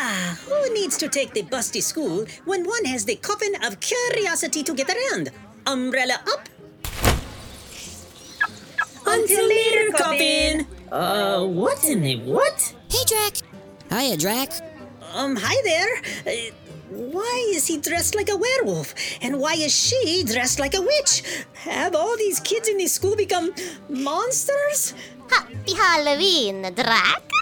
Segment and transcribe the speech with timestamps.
[0.00, 3.80] Ah, who needs to take the bus to school when one has the coffin of
[3.80, 5.30] curiosity to get around?
[5.66, 6.48] Umbrella up.
[9.04, 10.66] Until later, coffin.
[10.92, 12.74] Uh, what in the what?
[12.88, 13.34] Hey, Drac.
[13.90, 14.50] Hiya, Drac.
[15.14, 15.92] Um, hi there.
[16.22, 16.54] Uh,
[16.90, 18.94] why is he dressed like a werewolf?
[19.20, 21.44] And why is she dressed like a witch?
[21.66, 23.50] Have all these kids in this school become
[23.88, 24.94] monsters?
[25.28, 27.37] Happy Halloween, Drac.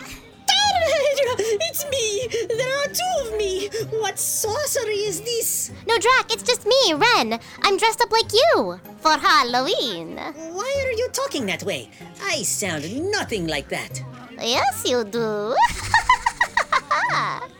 [1.69, 2.29] It's me!
[2.49, 3.69] There are two of me!
[4.01, 5.73] What sorcery is this?
[5.87, 7.39] No, Drac, it's just me, Wren.
[7.63, 10.17] I'm dressed up like you for Halloween.
[10.17, 11.91] Why are you talking that way?
[12.23, 14.03] I sound nothing like that.
[14.41, 15.55] Yes, you do.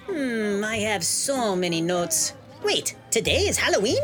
[0.07, 2.33] Hmm, I have so many notes.
[2.63, 4.01] Wait, today is Halloween?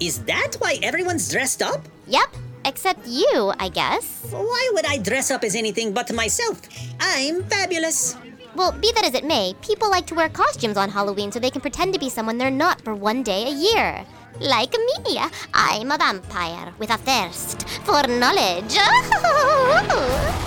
[0.00, 1.86] Is that why everyone's dressed up?
[2.06, 2.28] yep,
[2.64, 4.26] except you, I guess.
[4.30, 6.60] Why would I dress up as anything but myself?
[7.00, 8.16] I'm fabulous.
[8.56, 11.50] Well, be that as it may, people like to wear costumes on Halloween so they
[11.50, 14.06] can pretend to be someone they're not for one day a year.
[14.40, 15.20] Like me,
[15.52, 18.76] I'm a vampire with a thirst for knowledge.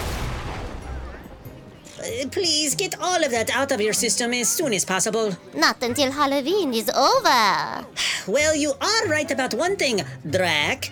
[2.00, 5.36] Uh, please get all of that out of your system as soon as possible.
[5.54, 7.86] not until Halloween is over.
[8.26, 10.92] Well, you are right about one thing, Drac.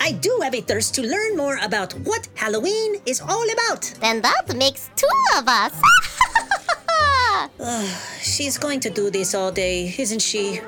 [0.00, 3.92] I do have a thirst to learn more about what Halloween is all about.
[4.00, 5.74] Then that makes two of us.
[8.22, 10.60] She's going to do this all day, isn't she?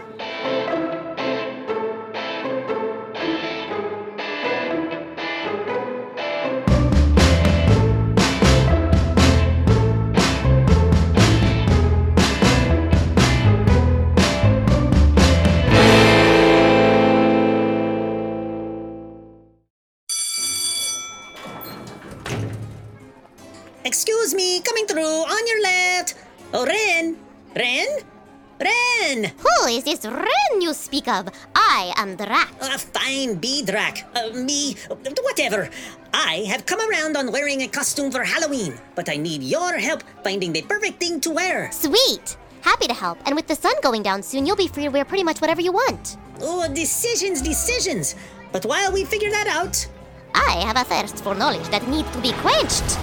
[29.25, 31.29] Who is this Wren you speak of?
[31.55, 32.53] I am Drac.
[32.61, 34.07] Uh, fine, be Drac.
[34.15, 34.77] Uh, me,
[35.23, 35.69] whatever.
[36.13, 40.03] I have come around on wearing a costume for Halloween, but I need your help
[40.25, 41.71] finding the perfect thing to wear.
[41.73, 42.37] Sweet!
[42.63, 45.05] Happy to help, and with the sun going down soon, you'll be free to wear
[45.05, 46.17] pretty much whatever you want.
[46.41, 48.17] Oh, decisions, decisions.
[48.53, 49.87] But while we figure that out,
[50.35, 52.99] I have a thirst for knowledge that needs to be quenched.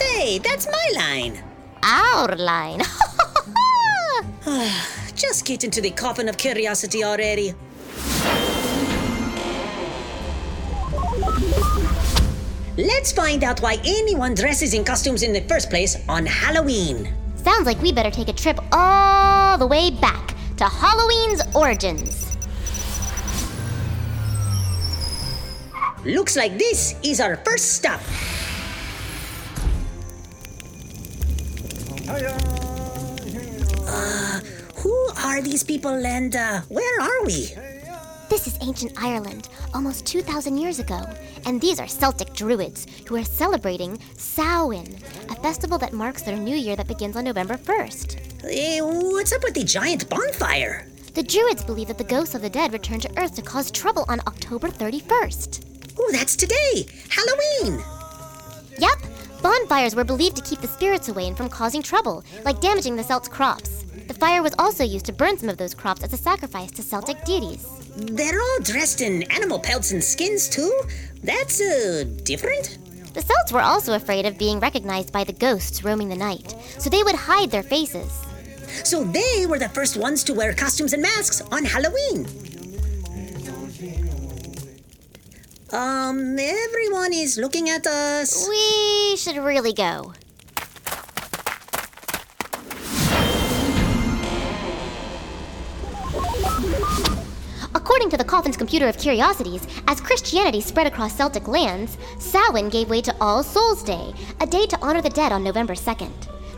[0.00, 1.42] hey, that's my line.
[1.82, 2.82] Our line.
[5.14, 7.54] Just get into the coffin of curiosity already.
[12.76, 17.14] Let's find out why anyone dresses in costumes in the first place on Halloween.
[17.36, 22.36] Sounds like we better take a trip all the way back to Halloween's origins.
[26.04, 28.00] Looks like this is our first stop.
[32.08, 32.63] Who
[35.34, 37.52] are these people and uh, where are we?
[38.28, 41.02] This is ancient Ireland, almost 2,000 years ago,
[41.44, 44.96] and these are Celtic Druids who are celebrating Samhain,
[45.30, 48.42] a festival that marks their new year that begins on November 1st.
[48.42, 50.86] Hey, what's up with the giant bonfire?
[51.14, 54.04] The Druids believe that the ghosts of the dead return to Earth to cause trouble
[54.08, 55.94] on October 31st.
[55.98, 56.86] Oh, that's today!
[57.08, 57.82] Halloween!
[58.78, 58.98] Yep,
[59.42, 63.02] Bonfires were believed to keep the spirits away and from causing trouble, like damaging the
[63.04, 63.83] Celts' crops.
[64.06, 66.82] The fire was also used to burn some of those crops as a sacrifice to
[66.82, 67.66] Celtic deities.
[67.96, 70.72] They're all dressed in animal pelts and skins, too?
[71.22, 72.78] That's, uh, different?
[73.14, 76.90] The Celts were also afraid of being recognized by the ghosts roaming the night, so
[76.90, 78.12] they would hide their faces.
[78.82, 82.26] So they were the first ones to wear costumes and masks on Halloween.
[85.70, 88.48] Um, everyone is looking at us.
[88.48, 90.12] We should really go.
[98.04, 102.90] According to the Coffin's Computer of Curiosities, as Christianity spread across Celtic lands, Samhain gave
[102.90, 104.12] way to All Souls' Day,
[104.42, 106.12] a day to honor the dead on November 2nd.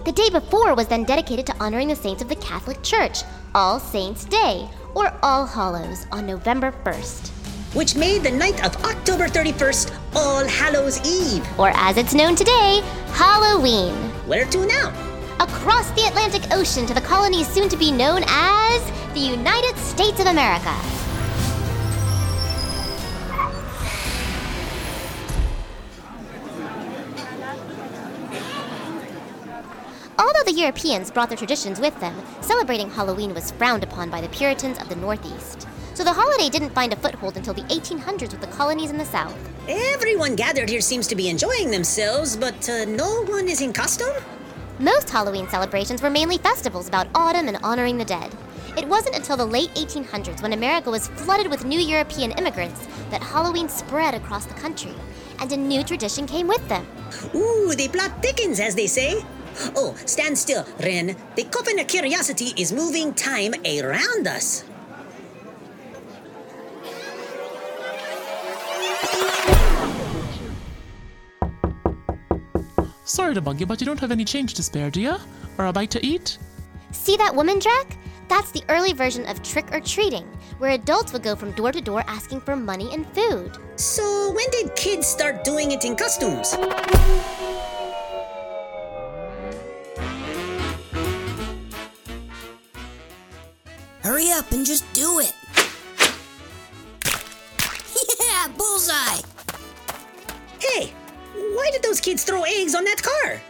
[0.04, 3.18] The day before was then dedicated to honoring the saints of the Catholic Church,
[3.54, 7.28] All Saints' Day, or All Hallows, on November 1st.
[7.76, 11.46] Which made the night of October 31st All Hallows Eve.
[11.60, 12.82] Or as it's known today,
[13.12, 13.94] Halloween.
[14.26, 14.88] Where to now?
[15.38, 18.82] Across the Atlantic Ocean to the colonies soon to be known as
[19.14, 20.74] the United States of America.
[30.18, 34.28] Although the Europeans brought their traditions with them, celebrating Halloween was frowned upon by the
[34.28, 35.68] Puritans of the Northeast.
[35.92, 39.04] So the holiday didn't find a foothold until the 1800s with the colonies in the
[39.04, 39.36] South.
[39.68, 44.14] Everyone gathered here seems to be enjoying themselves, but uh, no one is in costume?
[44.78, 48.30] Most Halloween celebrations were mainly festivals about autumn and honoring the dead.
[48.76, 53.22] It wasn't until the late 1800s, when America was flooded with new European immigrants, that
[53.22, 54.94] Halloween spread across the country,
[55.40, 56.86] and a new tradition came with them.
[57.34, 59.24] Ooh, the plot thickens, as they say.
[59.74, 61.16] Oh, stand still, Wren.
[61.34, 64.64] The coffin of curiosity is moving time around us.
[73.04, 75.16] Sorry to bug you, but you don't have any change to spare, do you?
[75.58, 76.38] Or a bite to eat?
[76.90, 77.96] See that woman, Drac?
[78.28, 80.24] That's the early version of trick or treating,
[80.58, 83.56] where adults would go from door to door asking for money and food.
[83.76, 86.56] So, when did kids start doing it in costumes?
[94.56, 95.34] And just do it.
[98.18, 99.20] yeah, bullseye.
[100.58, 100.92] Hey,
[101.34, 103.40] why did those kids throw eggs on that car?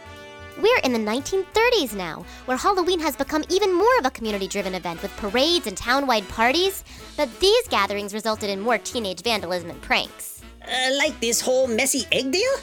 [0.61, 4.75] We're in the 1930s now, where Halloween has become even more of a community driven
[4.75, 6.83] event with parades and town-wide parties,
[7.15, 10.41] but these gatherings resulted in more teenage vandalism and pranks.
[10.61, 12.53] Uh, like this whole messy egg deal?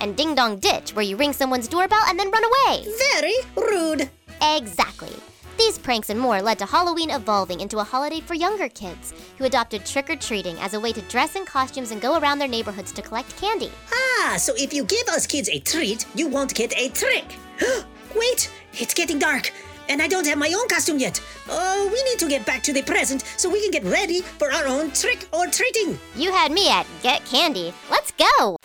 [0.00, 2.86] And Ding Dong Ditch, where you ring someone's doorbell and then run away.
[3.12, 4.10] Very rude.
[4.42, 5.12] Exactly.
[5.58, 9.44] These pranks and more led to Halloween evolving into a holiday for younger kids, who
[9.44, 12.46] adopted trick or treating as a way to dress in costumes and go around their
[12.46, 13.72] neighborhoods to collect candy.
[13.92, 17.24] Ah, so if you give us kids a treat, you won't get a trick.
[18.14, 19.52] Wait, it's getting dark,
[19.88, 21.20] and I don't have my own costume yet.
[21.48, 24.52] Oh, we need to get back to the present so we can get ready for
[24.52, 25.98] our own trick or treating.
[26.14, 27.74] You had me at get candy.
[27.90, 28.58] Let's go!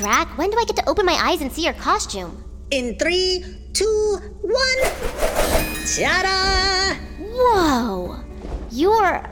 [0.00, 0.38] Drac.
[0.38, 2.42] When do I get to open my eyes and see your costume?
[2.70, 4.80] In three, two, one.
[5.94, 6.96] Ta-da!
[7.20, 8.24] Whoa!
[8.70, 9.22] You're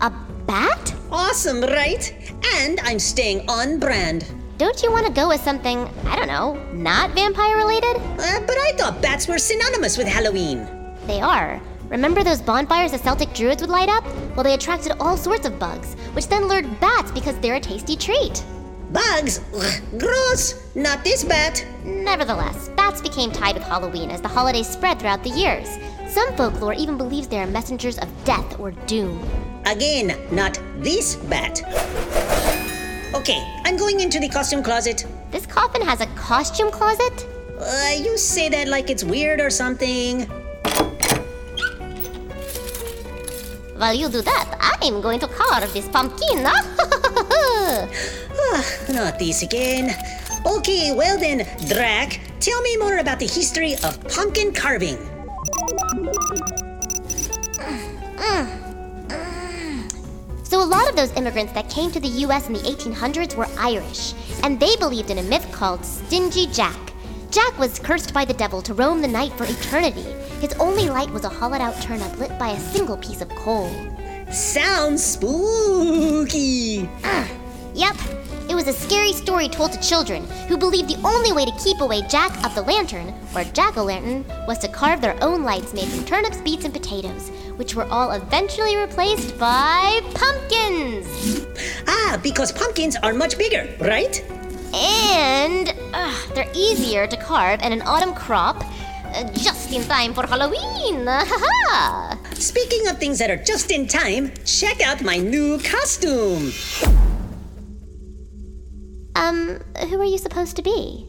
[0.00, 0.10] a
[0.46, 0.94] bat?
[1.12, 2.32] Awesome, right?
[2.56, 4.24] And I'm staying on brand.
[4.56, 7.96] Don't you want to go with something, I don't know, not vampire related?
[7.96, 10.66] Uh, but I thought bats were synonymous with Halloween.
[11.06, 11.60] They are.
[11.90, 14.06] Remember those bonfires the Celtic druids would light up?
[14.34, 17.94] Well, they attracted all sorts of bugs, which then lured bats because they're a tasty
[17.94, 18.42] treat.
[18.94, 19.40] Bugs?
[19.52, 20.54] Ugh, gross!
[20.76, 21.66] Not this bat.
[21.84, 25.68] Nevertheless, bats became tied with Halloween as the holiday spread throughout the years.
[26.08, 29.20] Some folklore even believes they are messengers of death or doom.
[29.66, 31.60] Again, not this bat.
[33.14, 35.04] Okay, I'm going into the costume closet.
[35.32, 37.26] This coffin has a costume closet?
[37.58, 40.30] Uh, you say that like it's weird or something.
[43.76, 46.46] while you do that, I'm going to carve this pumpkin.
[48.88, 49.96] Not this again.
[50.46, 54.98] Okay, well then, Drac, tell me more about the history of pumpkin carving.
[60.44, 63.48] So, a lot of those immigrants that came to the US in the 1800s were
[63.58, 66.78] Irish, and they believed in a myth called Stingy Jack.
[67.30, 70.06] Jack was cursed by the devil to roam the night for eternity.
[70.40, 73.68] His only light was a hollowed out turnip lit by a single piece of coal.
[74.34, 76.88] Sounds spooky.
[77.72, 77.96] Yep,
[78.48, 81.80] it was a scary story told to children who believed the only way to keep
[81.80, 85.72] away Jack of the Lantern, or Jack o' Lantern, was to carve their own lights
[85.72, 91.46] made from turnips, beets, and potatoes, which were all eventually replaced by pumpkins.
[91.86, 94.20] Ah, because pumpkins are much bigger, right?
[94.74, 98.64] And uh, they're easier to carve and an autumn crop
[99.14, 101.06] uh, just in time for Halloween.
[101.74, 106.52] Ha Speaking of things that are just in time, check out my new costume.
[109.16, 111.06] Um, who are you supposed to be?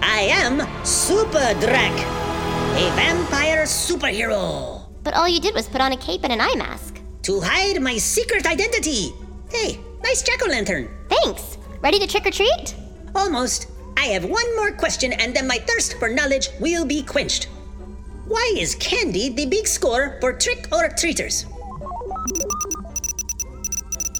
[0.00, 1.92] I am Super Drac,
[2.74, 4.88] a vampire superhero.
[5.04, 7.00] But all you did was put on a cape and an eye mask.
[7.22, 9.12] To hide my secret identity.
[9.52, 10.90] Hey, nice jack o' lantern.
[11.08, 11.58] Thanks.
[11.80, 12.74] Ready to trick or treat?
[13.14, 13.68] Almost.
[13.96, 17.46] I have one more question and then my thirst for knowledge will be quenched.
[18.26, 21.44] Why is candy the big score for trick or treaters?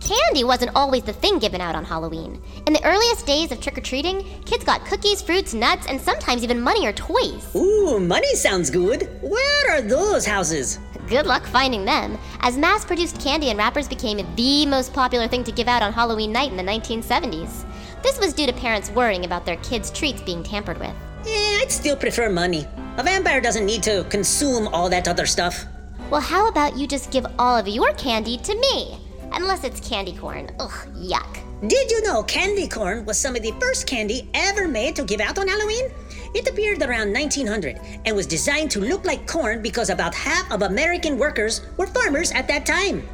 [0.01, 2.43] Candy wasn't always the thing given out on Halloween.
[2.67, 6.43] In the earliest days of trick or treating, kids got cookies, fruits, nuts, and sometimes
[6.43, 7.55] even money or toys.
[7.55, 9.09] Ooh, money sounds good.
[9.23, 10.81] Where are those houses?
[11.07, 15.45] Good luck finding them, as mass produced candy and wrappers became the most popular thing
[15.45, 17.65] to give out on Halloween night in the 1970s.
[18.03, 20.95] This was due to parents worrying about their kids' treats being tampered with.
[21.25, 22.67] Eh, I'd still prefer money.
[22.99, 25.65] A vampire doesn't need to consume all that other stuff.
[26.11, 28.99] Well, how about you just give all of your candy to me?
[29.33, 30.51] Unless it's candy corn.
[30.61, 31.39] Ugh, yuck.
[31.67, 35.23] Did you know candy corn was some of the first candy ever made to give
[35.23, 35.87] out on Halloween?
[36.35, 40.61] It appeared around 1900 and was designed to look like corn because about half of
[40.61, 43.09] American workers were farmers at that time.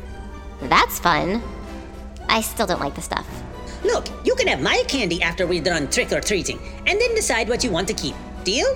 [0.63, 1.41] That's fun.
[2.29, 3.29] I still don't like the stuff.
[3.85, 7.49] Look, you can have my candy after we're done trick or treating, and then decide
[7.49, 8.17] what you want to keep.
[8.43, 8.67] Deal?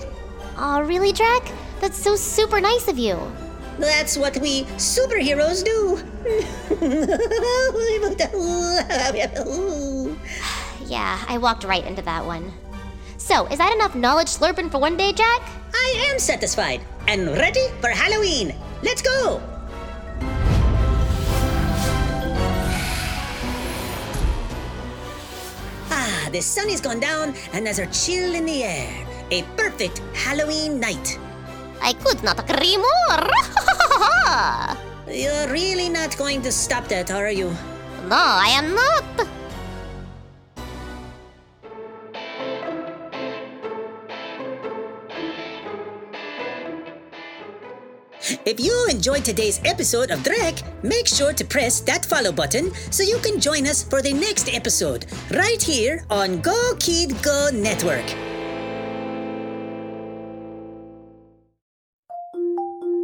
[0.56, 1.50] Aw, really, Drac?
[1.80, 3.18] That's so super nice of you.
[3.78, 5.98] That's what we superheroes do.
[10.86, 12.52] Yeah, I walked right into that one.
[13.16, 15.40] So, is that enough knowledge slurping for one day, Jack?
[15.72, 18.54] I am satisfied and ready for Halloween.
[18.82, 19.40] Let's go!
[25.94, 29.01] Ah, the sun is gone down and there's a chill in the air.
[29.32, 31.18] A perfect Halloween night.
[31.80, 33.24] I could not agree more.
[35.08, 37.48] You're really not going to stop that, are you?
[38.12, 39.04] no, I am not.
[48.44, 53.02] If you enjoyed today's episode of Drek, make sure to press that follow button so
[53.02, 58.04] you can join us for the next episode right here on Go Kid Go Network.